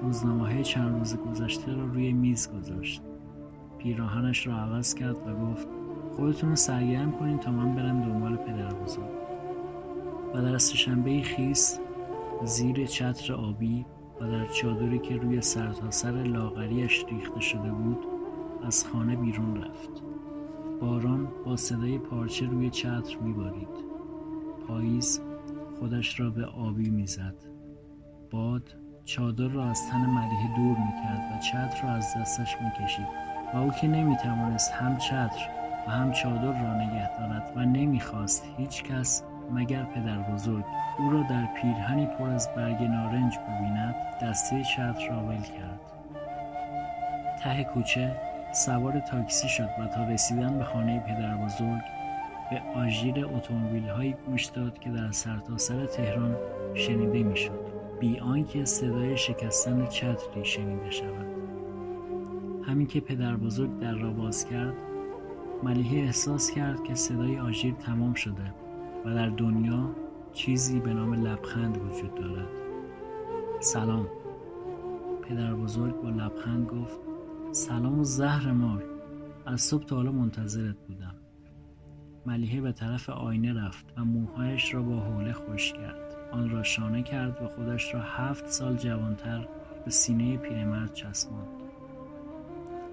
روزنامه 0.02 0.48
های 0.48 0.64
چند 0.64 0.98
روز 0.98 1.18
گذشته 1.18 1.74
را 1.74 1.86
روی 1.86 2.14
میز 2.14 2.52
گذاشت. 2.52 3.02
پیراهنش 3.78 4.48
را 4.48 4.58
عوض 4.58 4.94
کرد 4.94 5.28
و 5.28 5.46
گفت 5.46 5.68
خودتون 6.16 6.50
رو 6.50 6.56
سرگرم 6.56 7.12
کنین 7.12 7.38
تا 7.38 7.52
من 7.52 7.76
برم 7.76 8.02
دنبال 8.02 8.36
پدر 8.36 8.74
بزرگ. 8.74 9.20
و 10.34 10.42
در 10.42 10.58
سهشنبه 10.58 11.22
خیس 11.22 11.80
زیر 12.44 12.86
چتر 12.86 13.34
آبی 13.34 13.86
و 14.22 14.28
در 14.28 14.46
چادری 14.46 15.00
که 15.00 15.18
روی 15.18 15.42
سرتاسر 15.42 15.90
سر 15.90 16.24
لاغریش 16.24 17.06
ریخته 17.10 17.40
شده 17.40 17.72
بود 17.72 18.06
از 18.64 18.86
خانه 18.88 19.16
بیرون 19.16 19.64
رفت. 19.64 20.04
باران 20.82 21.28
با 21.46 21.56
صدای 21.56 21.98
پارچه 21.98 22.46
روی 22.46 22.70
چتر 22.70 23.18
میبارید. 23.22 23.89
پاییز 24.70 25.22
خودش 25.80 26.20
را 26.20 26.30
به 26.30 26.46
آبی 26.46 26.90
می‌زد. 26.90 27.36
باد 28.32 28.76
چادر 29.06 29.48
را 29.48 29.70
از 29.70 29.90
تن 29.90 30.06
ملیحه 30.06 30.56
دور 30.56 30.78
می‌کرد 30.78 31.32
و 31.34 31.40
چتر 31.40 31.84
را 31.84 31.90
از 31.90 32.14
دستش 32.18 32.56
می‌کشید 32.62 33.08
و 33.54 33.58
او 33.58 33.72
که 33.72 33.88
نمی‌توانست 33.88 34.72
هم 34.72 34.98
چتر 34.98 35.50
و 35.88 35.92
هم 35.92 36.12
چادر 36.12 36.64
را 36.64 36.74
نگه 36.74 37.18
دارد 37.18 37.54
و 37.56 37.60
نمی‌خواست 37.60 38.46
هیچ 38.58 38.84
کس 38.84 39.24
مگر 39.52 39.84
پدر 39.84 40.18
بزرگ 40.18 40.66
او 41.00 41.10
را 41.10 41.24
در 41.24 41.46
پیرهنی 41.46 42.06
پر 42.06 42.30
از 42.30 42.50
برگ 42.56 42.84
نارنج 42.84 43.38
ببیند 43.38 43.96
دسته 44.22 44.64
چتر 44.64 45.10
را 45.10 45.26
ول 45.26 45.42
کرد. 45.42 45.80
ته 47.40 47.64
کوچه 47.64 48.16
سوار 48.52 49.00
تاکسی 49.00 49.50
شد 49.50 49.70
و 49.80 49.88
تا 49.88 50.04
رسیدن 50.04 50.58
به 50.58 50.64
خانه 50.64 51.00
پدر 51.00 51.38
بزرگ 51.38 51.82
به 52.50 52.62
آژیر 52.76 53.26
اتومبیل 53.26 53.90
هایی 53.90 54.16
گوش 54.26 54.46
داد 54.46 54.80
که 54.80 54.90
در 54.90 55.12
سرتاسر 55.12 55.86
سر 55.86 55.86
تهران 55.86 56.36
شنیده 56.74 57.24
می‌شد. 57.24 57.60
بی 58.00 58.20
آنکه 58.20 58.66
صدای 58.66 59.18
شکستن 59.18 59.86
چتری 59.86 60.46
شنیده 60.46 60.92
شود. 60.92 61.26
همین 62.64 62.88
که 62.88 63.00
پدر 63.00 63.36
بزرگ 63.36 63.80
در 63.80 63.94
را 63.94 64.12
باز 64.12 64.46
کرد 64.46 64.74
ملیحه 65.64 66.00
احساس 66.00 66.52
کرد 66.52 66.84
که 66.84 66.96
صدای 66.96 67.40
آژیر 67.40 67.74
تمام 67.74 68.14
شده 68.14 68.54
و 69.06 69.14
در 69.14 69.30
دنیا 69.30 69.96
چیزی 70.34 70.80
به 70.80 70.94
نام 70.94 71.14
لبخند 71.14 71.78
وجود 71.78 72.16
دارد. 72.16 72.50
سلام. 73.60 74.08
پدر 75.22 75.54
بزرگ 75.54 76.02
با 76.02 76.10
لبخند 76.10 76.68
گفت 76.68 77.00
سلام 77.52 78.00
و 78.00 78.04
زهر 78.04 78.52
مار. 78.52 78.84
از 79.46 79.62
صبح 79.62 79.86
تا 79.86 79.96
حالا 79.96 80.12
منتظرت 80.12 80.76
بودم. 80.88 81.19
ملیحه 82.26 82.62
به 82.62 82.72
طرف 82.72 83.10
آینه 83.10 83.54
رفت 83.66 83.94
و 83.98 84.06
موهایش 84.06 84.74
را 84.74 84.82
با 84.82 85.00
حوله 85.00 85.34
خوش 85.34 85.74
کرد. 85.74 86.16
آن 86.32 86.50
را 86.50 86.64
شانه 86.64 87.04
کرد 87.04 87.42
و 87.42 87.48
خودش 87.48 87.94
را 87.94 88.02
هفت 88.02 88.48
سال 88.48 88.76
جوانتر 88.76 89.48
به 89.86 89.92
سینه 89.92 90.38
پیرمرد 90.38 90.94
چسباند. 90.94 91.48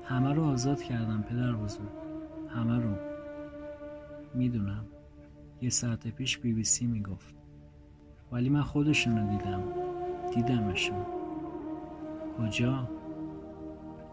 همه 0.05 0.33
رو 0.33 0.45
آزاد 0.45 0.83
کردم 0.83 1.25
پدر 1.31 1.53
بزرگ. 1.53 1.89
همه 2.49 2.79
رو. 2.79 2.95
می‌دونم. 4.35 4.85
یه 5.61 5.71
ساعت 5.71 6.09
پیش 6.09 6.39
بی 6.39 6.53
بی 6.53 6.65
سی 6.65 6.87
می‌گفت. 6.87 7.35
ولی 8.33 8.49
من 8.49 8.63
خودشونو 8.63 9.31
دیدم. 9.31 9.63
دیدمشون. 10.35 11.07
کجا؟ 12.39 12.89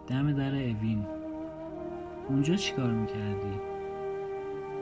دم 0.08 0.34
در 0.34 0.56
اوین. 0.56 1.06
اونجا 2.30 2.56
چیکار 2.56 2.92
می‌کردی؟ 2.92 3.73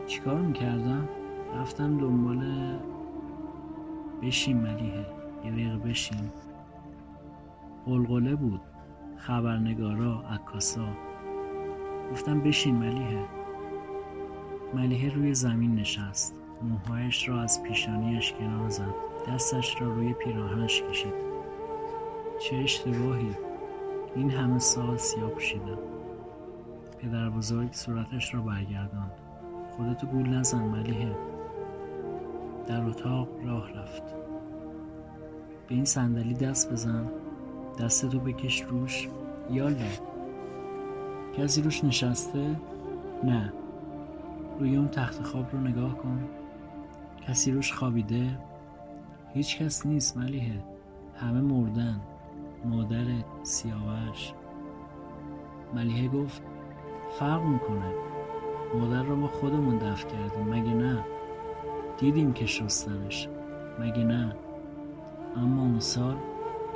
چیکار 0.07 0.41
می‌کردم؟ 0.41 1.09
رفتم 1.55 1.97
دنبال 1.97 2.43
بشین 4.21 4.57
ملیه 4.57 5.05
یه 5.45 5.51
دقیقه 5.51 5.77
بشین 5.77 6.29
قلقله 7.85 8.35
بود. 8.35 8.61
خبرنگارا 9.17 10.21
عکاسا. 10.21 10.87
گفتم 12.11 12.39
بشین 12.39 12.75
ملیه 12.75 13.25
ملیه 14.73 15.13
روی 15.13 15.33
زمین 15.33 15.75
نشست. 15.75 16.35
موهایش 16.61 17.29
را 17.29 17.41
از 17.41 17.63
پیشانیش 17.63 18.33
کنار 18.33 18.69
زد. 18.69 18.95
دستش 19.27 19.81
را 19.81 19.87
روی 19.87 20.13
پیراهنش 20.13 20.83
کشید. 20.83 21.13
چه 22.39 22.55
اشتباهی. 22.55 23.35
این 24.15 24.29
همه 24.29 24.59
سال 24.59 24.97
سیاه 24.97 25.29
پوشیدم. 25.29 25.77
پدر 26.99 27.29
بزرگ 27.29 27.73
صورتش 27.73 28.33
را 28.33 28.41
برگرداند. 28.41 29.11
خودتو 29.77 30.07
گول 30.07 30.29
نزن 30.29 30.63
ملیه 30.63 31.15
در 32.67 32.83
اتاق 32.83 33.27
راه 33.45 33.71
رفت. 33.73 34.03
به 35.67 35.75
این 35.75 35.85
صندلی 35.85 36.33
دست 36.33 36.71
بزن. 36.71 37.11
دستتو 37.79 38.19
بکش 38.19 38.61
روش. 38.61 39.09
یالا 39.49 39.75
کسی 41.37 41.61
روش 41.61 41.83
نشسته؟ 41.83 42.55
نه. 43.23 43.53
روی 44.59 44.75
اون 44.75 44.87
تخت 44.87 45.23
خواب 45.23 45.51
رو 45.51 45.59
نگاه 45.59 45.97
کن. 45.97 46.29
کسی 47.27 47.51
روش 47.51 47.73
خوابیده؟ 47.73 48.37
هیچ 49.33 49.59
کس 49.59 49.85
نیست 49.85 50.17
ملیه 50.17 50.63
همه 51.15 51.41
مردن. 51.41 52.01
مادر 52.65 53.05
سیاوش. 53.43 54.33
ملیحه 55.73 56.07
گفت 56.07 56.41
فرق 57.19 57.43
می‌کنه. 57.43 58.10
مادر 58.73 59.03
رو 59.03 59.15
ما 59.15 59.27
خودمون 59.27 59.77
دفع 59.77 60.07
کردیم. 60.07 60.47
مگه 60.49 60.73
نه؟ 60.73 61.05
دیدیم 61.97 62.33
که 62.33 62.45
شستنش. 62.45 63.27
مگه 63.79 64.03
نه؟ 64.03 64.35
اما 65.37 65.61
اون 65.61 65.79
سال 65.79 66.15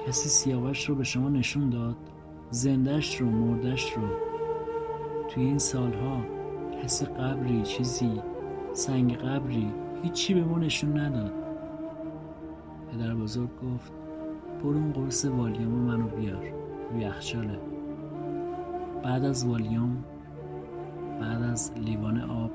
کسی 0.07 0.29
سیاوش 0.29 0.89
رو 0.89 0.95
به 0.95 1.03
شما 1.03 1.29
نشون 1.29 1.69
داد. 1.69 1.95
زندش 2.49 3.21
رو 3.21 3.29
مردش 3.29 3.93
رو. 3.93 4.07
توی 5.29 5.43
این 5.43 5.57
سالها 5.57 6.25
کسی 6.83 7.05
قبری 7.05 7.61
چیزی 7.61 8.21
سنگ 8.73 9.17
قبری 9.17 9.73
هیچی 10.03 10.33
به 10.33 10.43
ما 10.43 10.57
نشون 10.57 10.99
نداد. 10.99 11.33
پدر 12.91 13.15
بزرگ 13.15 13.49
گفت 13.49 13.91
برو 14.63 14.77
اون 14.77 14.91
قرص 14.91 15.25
والیوم 15.25 15.71
منو 15.71 16.07
بیار. 16.07 16.53
روی 16.91 17.01
یخچاله 17.01 17.59
بعد 19.03 19.25
از 19.25 19.47
والیوم 19.47 20.03
بعد 21.21 21.43
از 21.43 21.73
لیوان 21.77 22.21
آب 22.21 22.51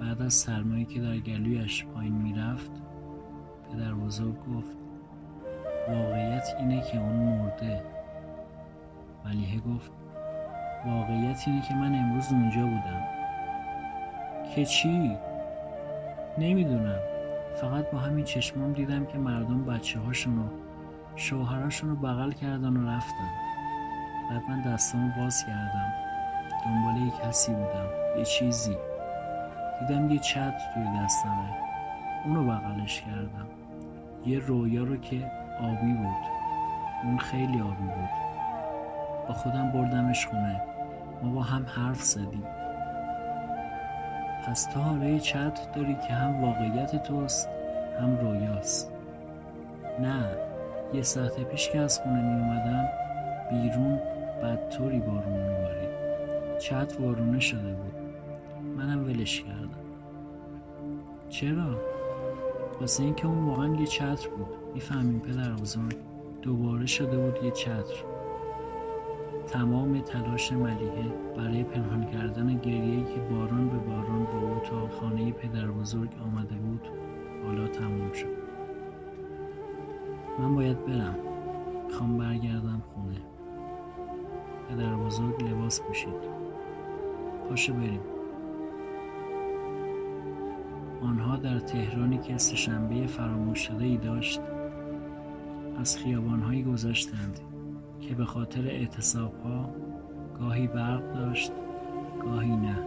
بعد 0.00 0.22
از 0.22 0.34
سرمایی 0.34 0.84
که 0.84 1.00
در 1.00 1.16
گلویش 1.16 1.84
پایین 1.84 2.14
می‌رفت 2.14 2.70
پدر 3.72 3.94
بزرگ 3.94 4.36
گفت 4.38 4.76
واقعیت 5.88 6.48
اینه 6.58 6.80
که 6.80 6.98
اون 6.98 7.16
مرده. 7.16 7.82
ولیه 9.24 9.60
گفت 9.60 9.90
واقعیت 10.86 11.44
اینه 11.46 11.62
که 11.62 11.74
من 11.74 11.94
امروز 11.94 12.32
اونجا 12.32 12.66
بودم. 12.66 13.02
که 14.54 14.64
چی؟ 14.64 15.16
نمی‌دونم. 16.38 16.98
فقط 17.54 17.90
با 17.90 17.98
همین 17.98 18.24
چشمام 18.24 18.72
دیدم 18.72 19.06
که 19.06 19.18
مردم 19.18 19.64
بچه 19.64 20.00
هاشون 20.00 20.38
و 20.38 20.48
شوهراشون 21.16 21.90
رو 21.90 21.96
بغل 21.96 22.32
کردن 22.32 22.76
و 22.76 22.88
رفتن. 22.88 23.30
بعد 24.30 24.42
من 24.48 24.62
دستامو 24.62 25.10
باز 25.18 25.46
کردم. 25.46 26.09
دنبال 26.64 26.96
یه 26.96 27.10
کسی 27.10 27.52
بودم 27.52 28.18
یه 28.18 28.24
چیزی. 28.24 28.76
دیدم 29.80 30.10
یه 30.10 30.18
چت 30.18 30.54
توی 30.74 30.84
دستمه. 31.04 31.56
اونو 32.24 32.44
بغلش 32.44 33.00
کردم. 33.00 33.46
یه 34.26 34.38
رویا 34.38 34.84
رو 34.84 34.96
که 34.96 35.30
آبی 35.60 35.92
بود. 35.92 36.30
اون 37.04 37.18
خیلی 37.18 37.60
آبی 37.60 37.84
بود. 37.84 38.10
با 39.28 39.34
خودم 39.34 39.70
بردمش 39.72 40.26
خونه. 40.26 40.62
ما 41.22 41.32
با 41.32 41.42
هم 41.42 41.66
حرف 41.66 42.02
زدیم. 42.02 42.44
پس 44.46 44.64
تا 44.64 44.80
حالا 44.80 45.04
یه 45.04 45.20
چت 45.20 45.72
داری 45.72 45.94
که 45.94 46.14
هم 46.14 46.44
واقعیت 46.44 47.02
توست 47.02 47.48
هم 48.00 48.16
رویاست. 48.16 48.92
نه 50.00 50.24
یه 50.94 51.02
ساعت 51.02 51.40
پیش 51.40 51.70
که 51.70 51.78
از 51.78 52.00
خونه 52.00 52.22
می 52.22 52.40
اومدم 52.40 52.88
بیرون 53.50 54.00
بدطوری 54.42 55.00
بارون 55.00 55.32
میبارید 55.32 55.99
چت 56.60 56.96
وارونه 57.00 57.40
شده 57.40 57.74
بود. 57.74 57.94
منم 58.76 59.04
ولش 59.04 59.42
کردم. 59.42 59.70
چرا؟ 61.28 61.80
واسه 62.80 63.04
اینکه 63.04 63.26
اون 63.26 63.44
واقعا 63.44 63.74
یه 63.74 63.86
چتر 63.86 64.28
بود. 64.28 64.74
می‌فهمیم 64.74 65.20
پدر 65.20 65.52
بزرگ 65.52 65.96
دوباره 66.42 66.86
شده 66.86 67.18
بود 67.18 67.44
یه 67.44 67.50
چتر. 67.50 67.94
تمام 69.46 70.00
تلاش 70.00 70.52
ملیحه 70.52 71.08
برای 71.36 71.64
پنهان 71.64 72.06
کردن 72.06 72.58
گریه‌ای 72.58 73.04
که 73.04 73.20
باران 73.20 73.68
به 73.68 73.78
باران 73.78 74.24
با 74.24 74.38
او 74.48 74.60
تا 74.60 74.88
خانه 74.88 75.32
پدر 75.32 75.66
بزرگ 75.66 76.10
آمده 76.24 76.54
بود 76.54 76.88
حالا 77.46 77.68
تموم 77.68 78.12
شد. 78.12 78.40
من 80.38 80.54
باید 80.54 80.84
برم. 80.84 81.16
می‌خوام 81.86 82.18
برگردم 82.18 82.82
خونه. 82.94 83.20
پدر 84.68 84.94
بزرگ 84.94 85.44
لباس 85.44 85.82
پوشید. 85.82 86.49
پاشو 87.50 87.72
بریم. 87.74 88.00
آنها 91.02 91.36
در 91.36 91.58
تهرانی 91.58 92.18
که 92.18 92.38
سهشنبه 92.38 93.06
فراموش 93.06 93.58
شده 93.58 93.84
ای 93.84 93.96
داشت 93.96 94.40
از 95.78 95.98
خیابانهایی 95.98 96.62
گذشتند 96.62 97.40
که 98.00 98.14
به 98.14 98.24
خاطر 98.24 98.66
اعتصاب 98.66 99.34
ها 99.44 99.70
گاهی 100.38 100.66
برق 100.66 101.12
داشت 101.14 101.52
گاهی 102.22 102.56
نه. 102.56 102.78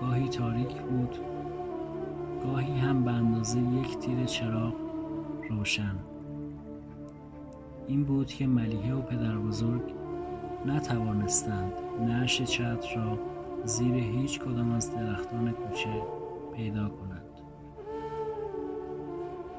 گاهی 0.00 0.28
تاریک 0.28 0.76
بود 0.82 1.16
گاهی 2.42 2.78
هم 2.78 3.04
به 3.04 3.10
اندازه 3.10 3.60
یک 3.60 3.98
تیر 3.98 4.24
چراغ 4.24 4.74
روشن. 5.50 5.96
این 7.86 8.04
بود 8.04 8.26
که 8.26 8.46
ملیحه 8.46 8.94
و 8.94 9.02
پدر 9.02 9.36
بزرگ 9.38 9.82
نتوانستند 10.66 11.72
نعش 12.00 12.42
چتر 12.42 12.96
را 12.96 13.18
زیر 13.64 13.94
هیچ 13.94 14.40
کدام 14.40 14.72
از 14.72 14.94
درختان 14.94 15.52
کوچه 15.52 16.02
پیدا 16.54 16.88
کنند. 16.88 17.24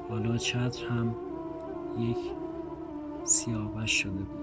حالا 0.08 0.36
چتر 0.36 0.86
هم 0.88 1.14
یک 1.98 2.18
سیاوش 3.24 3.90
شده 3.90 4.10
بود. 4.12 4.39